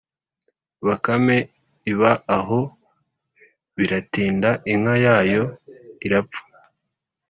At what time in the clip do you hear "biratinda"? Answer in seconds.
3.75-4.49